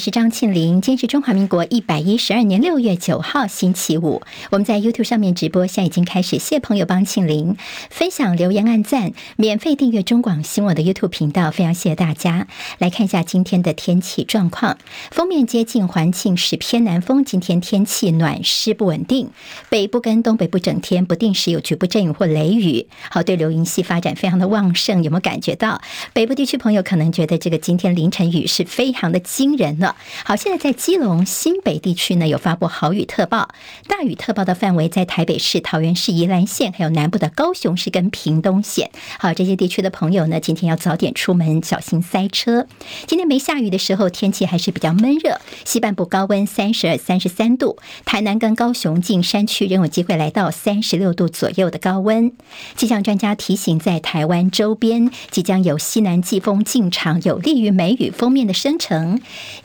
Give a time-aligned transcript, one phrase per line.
[0.00, 0.80] 是张庆玲。
[0.80, 4.22] 今天是中华民国一百一十二年六月九号，星期五。
[4.50, 6.38] 我们在 YouTube 上面直播，现在已经开始。
[6.38, 7.58] 谢朋友帮庆玲
[7.90, 12.48] 分享、留言、按赞，免费订阅中广新闻的 YouTube 频道，非常谢谢大家。
[12.78, 14.78] 来看一下今天的天气状况。
[15.10, 19.28] 封面接近环境是偏南风，今天天气暖湿不稳定，
[19.68, 22.86] 北部跟东北部整天不定时有局部阵雨或雷雨。
[23.10, 25.82] 好，对流云系发展非常的旺盛，有没有感觉到？
[26.14, 29.89] 北部地区朋友可能觉得这个今天凌晨雨是非常的惊人呢。
[30.24, 33.48] 好，现在在基隆、新北地区呢有发布豪雨特报，
[33.88, 38.90] 大雨特报的范围在台北市、桃园市、宜兰县，还有南部的高雄市跟屏东县。
[39.18, 42.66] 好，这些地区的朋友呢，今天要早点出门，小心塞车。
[43.06, 52.32] 今天没下雨的时候，天气还是比较闷热，西半部高温三十二、三十三度，台南跟高雄近山区仍有机会来到三十六度左右的高温。
[52.76, 59.20] 气象专家提醒，在台湾周边即将有西南季风进场，有利于梅雨锋面的生成。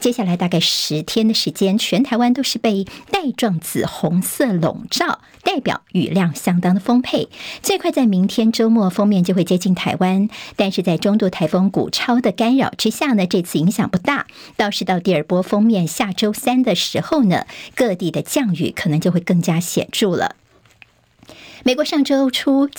[0.06, 7.28] 接下来大概十天的时间，全台湾都是被带状紫红色笼罩，代表雨量相当的丰沛。
[7.64, 14.28] 最快在明天周末锋面就会接近台湾，但是在中度台风古超的干扰之下呢，这次影响不大。
[14.56, 20.36] 倒是到第二波锋面下周三的时候呢，各地的降雨可能就会更加显著了。
[21.67, 22.69] 美国上周初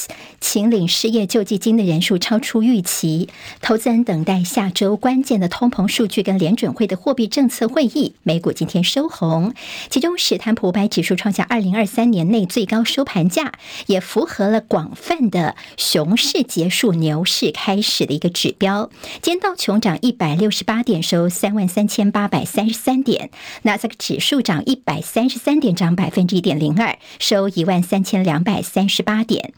[0.40, 3.28] 请领失业救济金的人数超出预期，
[3.60, 8.14] 投资人等待下周关键的通膨数据跟联准会的货币政策会议。
[8.22, 9.52] 美股今天收红，
[9.90, 13.54] 其中史坦普五百指数创下二零二三年内最高收盘价，
[13.86, 18.88] 也符合了广泛的熊市结束、牛市开始的一个指标。
[19.20, 23.30] 今天道琼涨一百六十八点，收三万三千八百三十三点；
[23.62, 28.62] 纳斯达克指数涨一百三十三点，涨百分之一点零二，收一万三千两百。
[28.76, 29.54] 三十八点，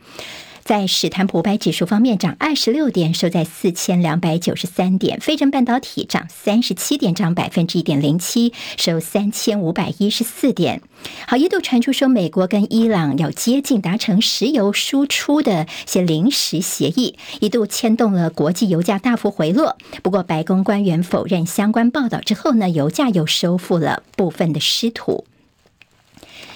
[0.62, 5.18] 在史坦普五百指数方面涨二十六点，收在四千两百九十三点。
[5.18, 10.82] 非正半导体涨三十七点，涨百分之一点零七，收三千五百一十四点。
[11.26, 19.76] 好，一度传出说美国跟伊朗要接近达成石油输出的些临时协议，一度牵动了国际油价大幅回落。
[20.04, 25.24] 不过白宫官员否认相关报道之后呢，油价又收复了部分的失土。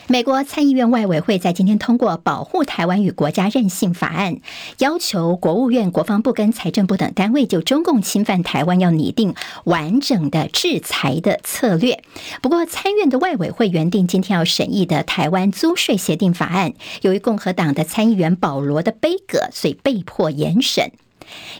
[0.08, 4.34] 美国参议院外委会在今天通过《保护台湾与国家韧性法案》，
[4.78, 12.02] 要求国务院、国防部跟财政部等单位就中共侵犯台湾要拟定完整的制裁的策略。
[12.42, 16.70] 不过，参院的外委会原定今天要审议的《台湾租税协定法案》，
[17.02, 20.90] 由于共和党的参议员保罗的杯葛，所以被迫延审。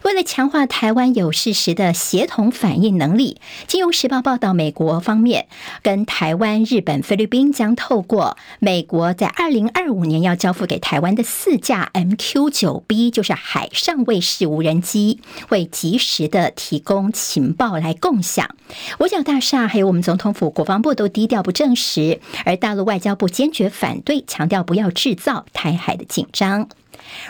[0.02, 3.40] 为了强化台湾有事时的协同反应能力，
[3.70, 5.46] 《金融时报》报道，美国方面
[5.82, 18.56] 跟台湾、日本、菲律宾将透过美国在二零二五年要交付给台湾的四架 MQ 九 B，就是海上卫士无人机，会及时的提供情报来共享。
[18.98, 26.66] 五角大厦还有我们总统府、国防部都低调不证实，而大陆外交部坚决反对，强调不要制造台海的紧张。《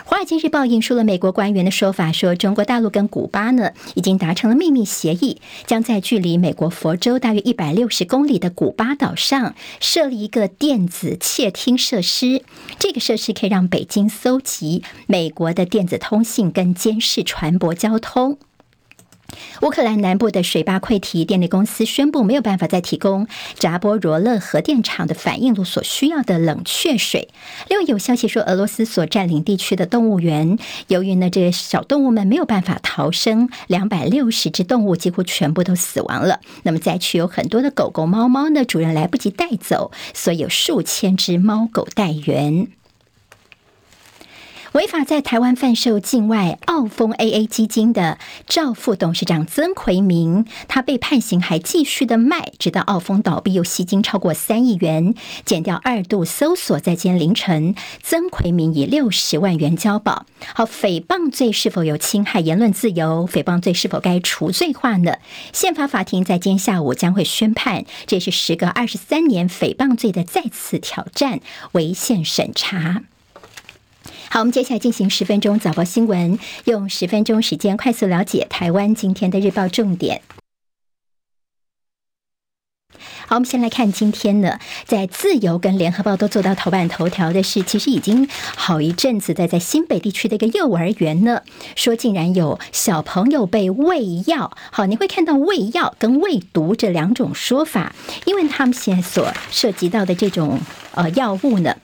[0.05, 12.43] 华尔街日报》引述了美国官员的说法，说中国大陆跟古巴呢已经达成了秘密协议，将在距离美国佛州大约一百六十公里的古巴岛上设立一个电子窃听设施。
[12.79, 18.37] 这个设施可以让北京搜集美国的电子通信跟监视船舶交通。
[19.61, 23.27] 乌克兰南部的水坝溃堤，电力公司宣布没有办法再提供
[23.57, 27.29] 扎波罗热核电厂的反应炉所需要的冷却水。
[27.69, 30.57] 另外有消息说，俄罗斯所占领地区的动物园，
[30.87, 36.39] 由于呢这些小动物们没有办法逃生，两百六十只动物几乎全部都死亡了。
[36.63, 42.67] 那么灾区有很多的狗狗、猫猫呢，主人来不及带走，所以有数千只猫狗待援。
[44.73, 48.17] 违法在台湾贩售境外澳丰 AA 基金的
[48.47, 55.13] 赵副董事长曾奎明，他被判刑还继续的卖，直到澳丰倒闭又吸金超过三亿元。
[55.45, 60.25] 减掉二度搜索，在今天凌晨，曾奎明以六十万元交保。
[60.55, 63.29] 好，诽谤罪是否有侵害言论自由？
[63.31, 65.17] 诽谤罪是否该除罪化呢？
[65.53, 71.41] 宪法法庭在今天下午将会宣判，这是时隔二十三年诽谤罪的再次挑战，
[71.73, 73.03] 违宪审查。
[74.29, 80.21] 好，我们接下来进行十分钟早报新闻，用十分钟时间快速了解台湾今天的日报重点。
[83.27, 91.41] 好，我们先来看今天呢，在自由跟联合报都做到头版头条的是，其实已经好一阵子的，在新北地区的一个幼儿园呢，
[91.75, 94.55] 说竟然有小朋友被喂药。
[94.71, 97.95] 好，你会看到喂药跟喂毒这两种说法，
[98.25, 100.59] 因为他们现在所涉及到的这种
[100.93, 101.77] 呃药物呢。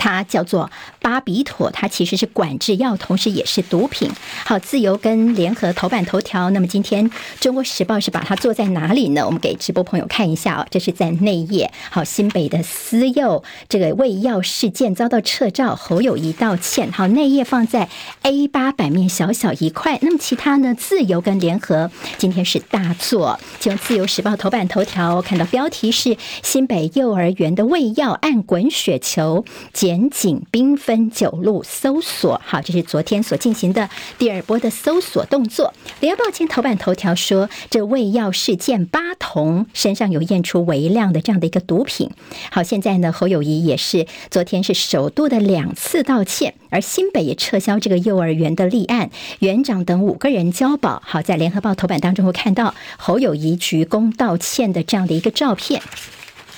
[0.00, 0.70] 它叫做
[1.02, 4.10] 巴比妥，它其实是管制药，同时也是毒品。
[4.46, 6.48] 好，自由跟联合头版头条。
[6.50, 7.08] 那么今天
[7.38, 9.26] 《中国时报》是把它做在哪里呢？
[9.26, 11.70] 我们给直播朋友看一下哦，这是在内页。
[11.90, 16.90] 好，新北的私幼这个喂药事件遭到撤照，侯友谊道歉。
[16.90, 17.90] 好，内页放在
[18.22, 19.98] A 八版面小小一块。
[20.00, 20.74] 那么其他呢？
[20.74, 29.44] 自由跟联合今天是大作，就《自由时报》头版头条看到标题是新北幼儿园的喂药案滚雪球。
[29.90, 35.74] 检警兵分九路搜索，好，这是昨天所进行的第二波的搜索动作。
[35.98, 42.08] 联合报今天头版头条说，这喂药事件八童身上有验出微量的这样的一个毒品。
[42.52, 49.10] 好，现在呢，侯友谊也是昨天是首度的两次道歉，而新北也撤销这个幼儿园的立案，
[49.40, 51.02] 园长等五个人交保。
[51.04, 55.82] 好，在联合报头版当中会看到侯友谊鞠躬道歉的这样的一个照片。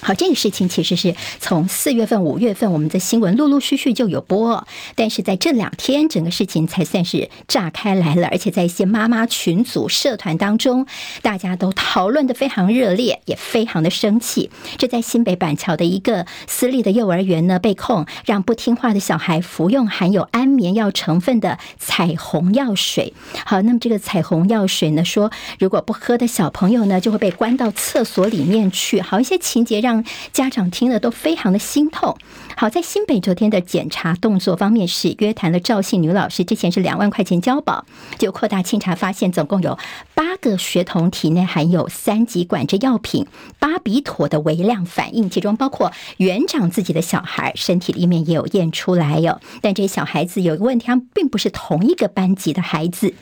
[0.05, 4.67] 好，这个事情其实是从四月份、五月份，我们的新闻陆陆续续就有播，
[4.97, 10.89] 但是在这两天，整个事情才算是炸开来了，而且在一些妈妈群组、社团当中，
[11.23, 14.51] 大家都讨论的非常热烈，也非常的生气。
[14.77, 23.15] 这在新北板桥的一个私立的幼儿园呢，被控让不听话的小孩服用含有安眠药成分的彩虹药水。
[23.47, 29.01] 好，那么这个彩虹药水呢，说如果不喝的小朋友呢，就会被关到厕所里面去。
[29.01, 29.92] 好，一些情节让。
[29.93, 32.17] 让家长听了都非常的心痛。
[32.57, 37.85] 好在新北昨天的检查动作方面是约谈了赵姓女老师，之前是两万块钱交保，
[38.19, 39.79] 就扩大清查，发现总共有
[40.15, 43.27] 八个学童体内含有三级管制药品
[43.59, 49.41] 巴比妥的微量反应，其中包括园长自己的小孩身体里面也有验出来哟。
[49.61, 53.15] 但这些小孩子有一个问题，他们并不是同一个班级的孩子。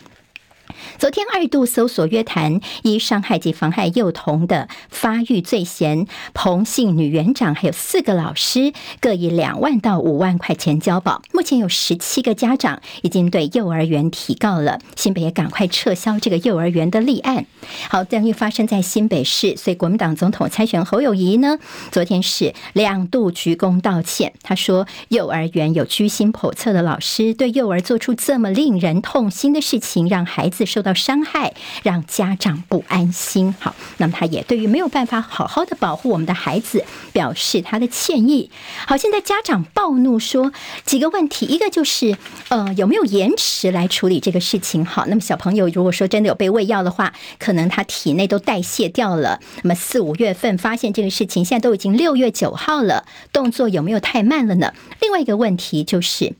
[0.99, 11.21] 昨天二度搜索约谈，依伤害及妨害幼童的发育罪嫌，彭姓女园长还有四个老师各以两万到五万块钱交保。
[11.32, 17.47] 目前有十七个家长已经对幼儿园提告了，新北也赶快撤销这个幼儿园的立案。
[17.88, 21.59] 好，这样又发生在新北市，所以国民党总统参选侯友谊呢，
[21.91, 24.33] 昨天是两度鞠躬道歉。
[24.43, 30.61] 他说，幼儿园有居心叵测的老师对幼儿做出这么令人痛心的事情，让孩子。
[30.70, 31.52] 受到伤害，
[31.82, 33.52] 让家长不安心。
[33.58, 38.50] 好，那么他也对于没有办法好好的保护我们的孩子，表示他的歉意。
[38.87, 40.52] 好，现在家长暴怒说
[40.84, 42.17] 几个问题，一个就是
[42.49, 44.87] 呃有没有延迟来处理这个事情？
[44.87, 49.40] 好，那么小朋友如果说真的有被喂药的话，可能他体内都代谢掉了。
[49.62, 54.73] 那么四五月份发现这个事情，现在都已经六月九号了，动作有没有太慢了呢？
[55.00, 56.34] 另外一个问题就是。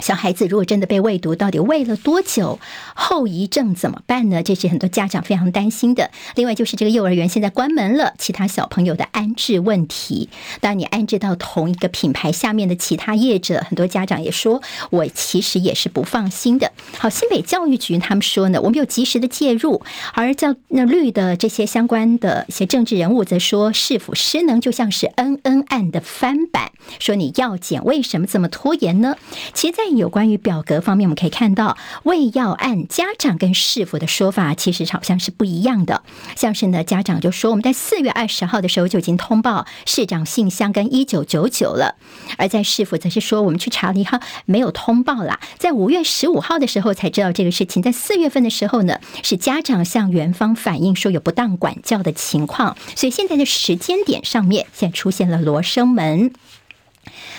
[0.00, 2.58] 小孩子如果真的被喂毒，到底喂了多久？
[2.94, 4.42] 后遗症怎么办呢？
[4.42, 6.10] 这是很多家长非常担心的。
[6.34, 10.28] 另外就是这个幼儿园现在关门了，其他小朋友的安置问题。
[10.60, 14.60] 当你安置到同一个品牌下面的其他业者，很多家长也说，
[14.90, 16.72] 我其实也是不放心的。
[16.98, 19.82] 好，新北教育局他们说呢，我们有及时的介入，
[20.12, 29.16] 而叫那绿的这些相关的一些政治人物则说，市府失能就像是恩恩案的翻版，说你要检为什么这么拖延呢？
[29.52, 36.02] 其实，在有关于表格方面，我们可以看到未要按家长跟市府的说法其实好像是不一样的。
[36.36, 41.96] 像是呢，家长就说我们在四月二十号的时候就已经通报市长信箱跟一九九九了，
[42.38, 47.82] 而在市府则是说我们去查了以后没有通报啦，在五月十五号的时候才知道这个事情。
[47.82, 56.32] 在四月份的时候呢，是家长向园方反映说有不当管教的情况，所以现在的时间点上面现在出现了罗生门。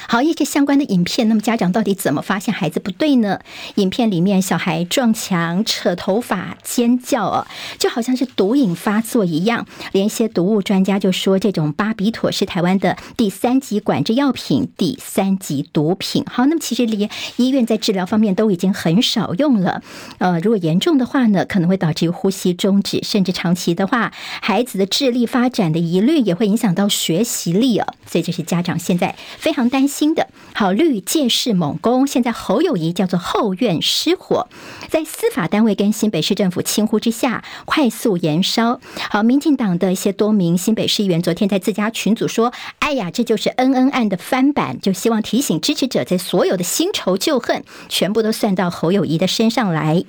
[0.08, 3.40] 好，一些相关的影片，那么家长到底怎么发现孩子不对呢？
[3.76, 9.66] 影片里面小孩撞墙、扯头发、尖叫哦，就好像是毒瘾发作一样。
[9.92, 16.24] 连一些毒物专家就说，这种巴比妥是台湾的第三级管制药品，第三级毒品。
[16.28, 19.82] 好，那么其实连医院在治疗方面都已经很少用了。
[20.20, 27.94] 呃，如果严重的话呢，可能会导致呼吸中止，甚至长期的话，孩子的智力发展的疑虑也会影响到学习力哦。
[28.06, 30.16] 所以这是家长现在非常担心。
[30.16, 34.48] 的好绿借势猛攻，现在侯友谊叫做后院失火，
[34.90, 38.80] 在司法单位跟新北市政府轻忽之下，快速延烧。
[39.10, 50.06] 好，民进党的一些多名新北市议员昨天在自家群组说：“哎呀，这就是恩恩案的翻版，就希望提醒支持者，在所有的新仇旧恨全部都算到侯友谊的身上来。”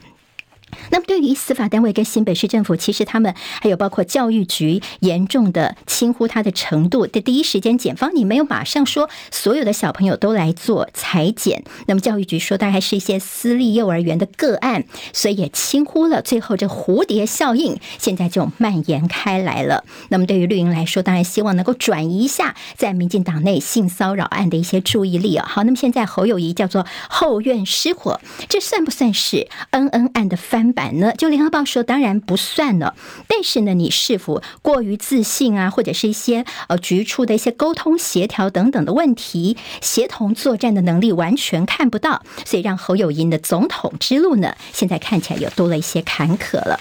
[0.91, 7.07] 那么，对于司法单位跟新北市政府，其实他们还有包括教育局，严重的轻忽他的程度。
[7.07, 11.65] 在第一时间，检方你没有马上说所有的小朋友都来做裁剪。
[11.87, 16.21] 那么教育局说，大概是一些私立幼儿园的个案，所以也轻忽了。
[16.21, 19.85] 最后这蝴蝶效应现在就蔓延开来了。
[20.09, 25.47] 那么对于绿营来说，当然希望能够转移一下在民进党内性骚扰案的一些注意力啊。
[25.49, 31.13] 好，那么现在侯友宜叫做后院失火，这算不算是恩恩案的翻版呢？
[31.19, 32.95] 就联合报说，当然不算了。
[33.29, 46.81] 但是呢，你是否过于自信啊，或者是一些呃局处的一些沟通协调等等的问题，协同作战的能力完全看不到，所以让侯友宜的总统之路呢，现在看起来又多了一些坎坷了。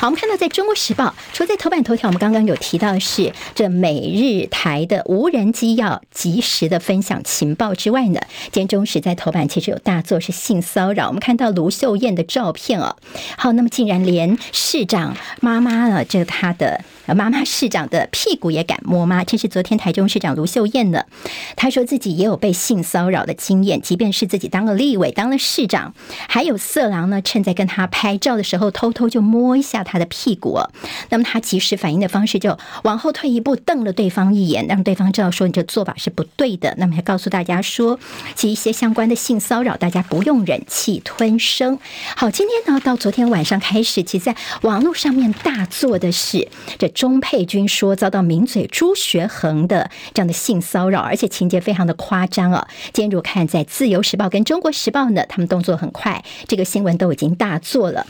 [0.00, 8.20] 好，我们看到在中国时报，除了在头版头条，我们刚刚有提到是这美日台的无人机要及时的分享情报之外呢，
[8.52, 11.08] 今天中时在头版其实有大作是性骚扰。
[11.08, 12.96] 我们看到卢秀燕的照片哦，
[13.36, 16.84] 好，那么竟然连市长妈妈了，这他的。
[17.14, 19.24] 妈妈市长的屁股也敢摸吗？
[19.24, 21.06] 这是昨天台中市长卢秀燕的，
[21.56, 25.94] 她说自己也有被性骚扰的经验，即便是自己当了立委、当了市长，
[26.28, 30.60] 还有色狼呢，趁在跟他拍照的时候，偷偷就摸一下他的屁股。
[31.08, 36.74] 那么他及时反应的方式，就往后退一步，瞪了对方一眼，让对方知道说你这做法是不对的。
[36.76, 37.98] 那么还告诉大家说，
[38.34, 41.78] 其实一些相关的性骚扰，大家不用忍气吞声。
[42.16, 46.48] 好，今天呢，到昨天晚上开始，其实在网络上面大做的是
[46.78, 46.92] 这。
[46.98, 52.66] 钟佩君说遭到名嘴朱学恒的这样的性骚扰，而且情节非常的夸张啊！
[52.92, 58.04] 今天如果看在《自由时报》跟《中国时报》呢，他们动作很快，这个新闻都已经大做了。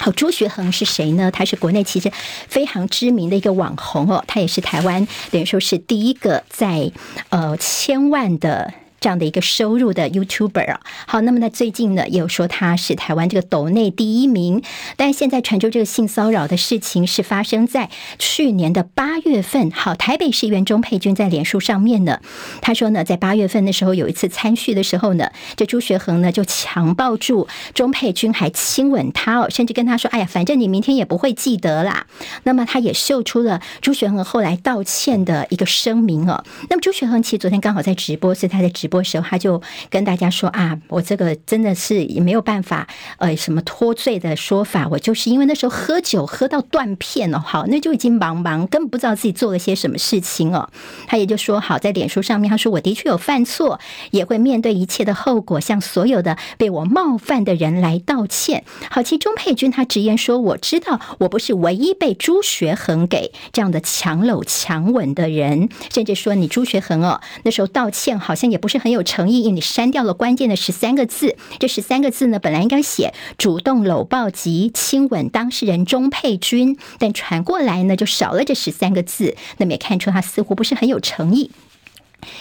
[0.00, 1.30] 好，朱学恒是谁呢？
[1.30, 2.10] 他是国内其实
[2.48, 6.90] 非常知名的一个网红哦，他也是台湾等于说是第一个在
[7.28, 8.74] 呃千万的。
[9.00, 14.62] 这样的一个收入的 YouTuber 啊，好，那么呢，最近呢也有说他是台湾这个抖内第一名，
[14.96, 19.70] 但现在传出这个性骚扰的事情是发生在去年的八月份。
[19.70, 22.20] 好，台北市议员钟佩君在脸书上面呢，
[22.60, 32.06] 他说呢，在八月份的时候有一次参叙的时候呢，这朱学恒呢就强抱住钟佩君，还亲吻他哦，甚至跟他说：“哎呀，反正你明天也不会记得啦。”
[32.44, 36.44] 那么他也秀出了朱学恒后来道歉的一个声明哦。
[36.70, 39.02] 那么朱学恒其实昨天刚好在直播，所以他在直播。
[39.08, 42.86] 时候，他就跟大家说啊，我这个真的是也没有办法，
[43.18, 50.68] 呃，什么脱罪的说法，我就是因为那时候喝酒喝到断片了，好，那就已经茫茫，根本不知道自己做了些什么事情哦。
[51.06, 53.78] 他也就说好，在脸书上面，他说我的确有犯错，
[54.10, 58.64] 也会面对一切的后果，向所有的被我冒犯的人来道歉。
[58.90, 68.77] 好，其实钟沛君他直言说，我知道我不是唯一被朱学恒给这样的强搂强吻的人，甚至说你朱学恒哦，那时候道歉好像也不是。
[68.78, 71.36] 很有诚意，因为你删掉了关键的十三个字。
[71.58, 79.36] 这十三个字呢，本来应该写主动搂抱及亲吻当事人钟佩君，但传过来呢，就少了这十三个字。
[79.58, 81.50] 那么也看出他似乎不是很有诚意。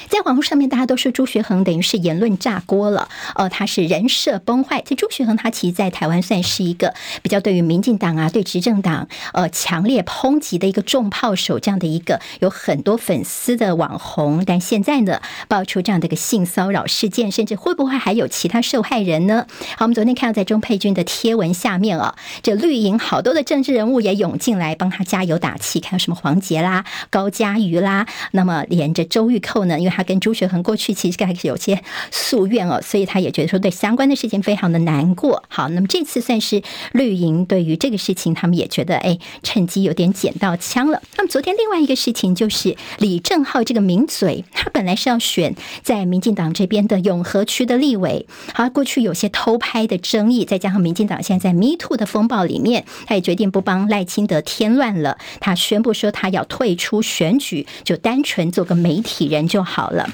[0.09, 4.81] 在网络上面，大家都说朱学恒等于是言论炸锅了，呃，他是人设崩坏。
[4.85, 14.43] 这朱学恒他其实，在台湾算是一个比较对于民进党啊、对执政党呃强烈抨击的一个重炮手，这样的一个有很多粉丝的网红。
[14.45, 19.45] 但现在呢，爆出这样的一个性骚扰事件，甚至会不会还有其他受害人呢？
[19.77, 29.66] 好，我们昨天看到在钟佩君的贴文下面啊，这绿营好多的政治人物也涌进来帮他加油打气，看到什么黄杰啦、高嘉瑜啦，那么连着周玉蔻。
[29.79, 31.81] 因为他跟朱学恒过去其实还是有些
[32.11, 35.43] 夙怨哦，所以他也觉得说对相关的事情非常的难过。
[35.47, 41.01] 好，那么这次算是绿营对于这个事情，他们也觉得哎，趁机有点捡到枪了。
[41.17, 59.56] 那么昨天另外一个事情就是李正浩这个名嘴，他本来是要选在民进党这边的永和区的立委，好，过去有些偷拍的争议，再加上民进党现在在 Me Too 的风暴里面，他也决定不帮赖清德添乱了，他宣布说他要退出选举，就单纯做个媒体人就。
[59.57, 60.07] 就好了。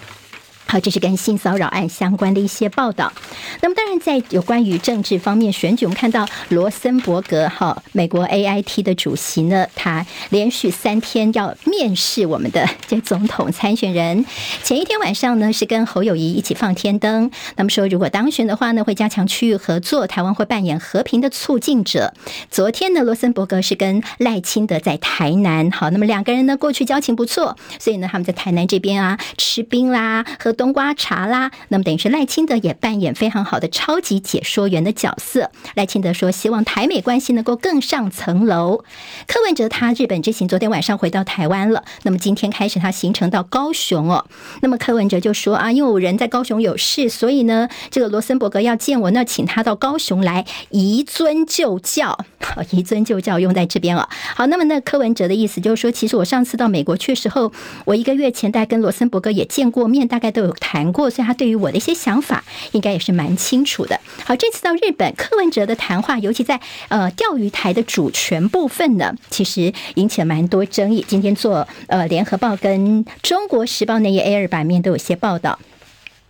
[0.66, 3.14] 好，这是跟性骚扰案相关的一些报道。
[3.62, 14.26] 那么，当然在有关于政治方面选举，我们看到罗森伯格哈，美国 AIT 的主席呢，他连续三天要面试我们的这总统参选人。
[14.64, 22.16] 前一天晚上呢，是跟侯友谊一起放天灯，那么说如果当选的话呢，会加强区域合作，台湾会扮演和平的促进者。
[22.50, 30.52] 昨天呢，罗森伯格是跟赖清德在台南，好，那么两个人呢过去交情不错，所以呢他们在台南这边啊吃冰啦，喝。
[30.64, 35.52] 冬瓜茶啦，那么等于是赖清德也扮演非常好的超级解说员的角色。
[35.76, 38.86] 赖清德说，希望台美关系能够更上层楼。
[39.28, 44.26] 柯文哲他日本之行昨天晚上回到台湾了，那么今天开始他行程到高雄哦。
[44.62, 52.18] 那么柯文哲就说啊，因为我人在高雄有事，所以呢，这个罗森伯格要见我，那请他到高雄来移尊就教。
[52.40, 54.08] 好，移尊就教用在这边了。
[54.34, 57.52] 好，那么那柯文哲的意思就是说，其实我上次到美国去时候，
[57.84, 64.00] 我一个月前大概跟罗森伯格也见过面，大概都有谈过，所以他对于我的一些想法应该也是蛮清楚的。
[64.26, 66.60] 好，这次到日本，柯文哲的谈话，尤其在
[66.90, 71.06] 呃钓鱼台的主权部分呢，其实引起了蛮多争议。
[71.08, 75.60] 今天做呃联合报跟中国时报那页 A 二版面都有些报道。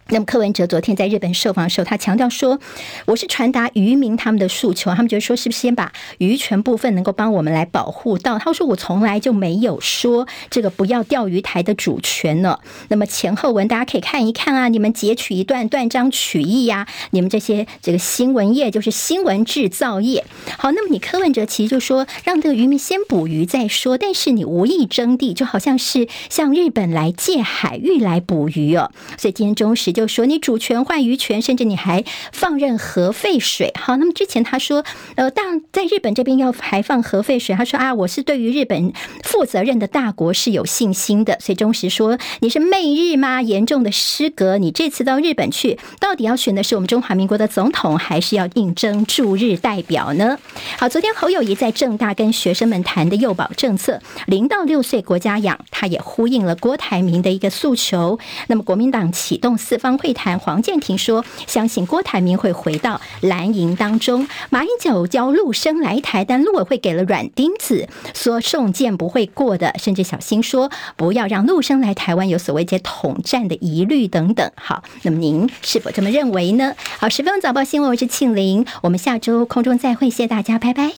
[0.09, 2.59] 那么柯文哲昨天在日本受访的时候，他强调说
[3.07, 20.25] ：“我是传达渔民他们的诉求，他们觉得说是不是先把渔权部分能够帮我们来保护到？”他说：“我从来就没有说这个不要钓鱼台的主权呢。”那么前后文大家可以看一看啊，你们截取一段断章取义呀，你们这些这个新闻业就是新闻制造业。
[20.57, 28.91] 好，那么你柯文哲其实就说让这个渔民先捕鱼再说，但是你无意征地，就好像是向日本来借海域来捕鱼哦。
[29.17, 29.92] 所以今天中时。
[29.93, 33.71] 就说你主权换渔权，甚至你还放任核废水。
[33.79, 34.83] 好，那么之前他说，
[35.15, 38.91] 呃，当在日本这边要排放核废水，他说啊，我是对于日本
[39.23, 41.37] 负责任的大国是有信心的。
[41.39, 43.41] 所以中石说，你是媚日吗？
[43.41, 44.57] 严重的失格。
[44.57, 50.37] 你这次到日本去，到底要选的是我们中华民国的总统，还是要应征驻日代表呢？
[50.83, 58.19] 好，昨天侯友谊在政大跟学生们谈的幼保政策，零到六岁国家养，他也呼应了郭台铭的一个诉求。
[58.47, 74.51] 那么国民党启动四方会谈，黄健庭说：“相信郭台铭会回到蓝营当中。”马英九叫陆生来台，但陆委会给了软钉子，说送件不会过的，甚至小心说不要让陆生来台湾有所谓这统战的疑虑等等。
[74.55, 76.75] 好，那么您是否这么认为呢？
[76.99, 80.91] 好，十分钟早报新闻，我是庆玲，我们下周空中再会，谢谢大家，拜拜拜。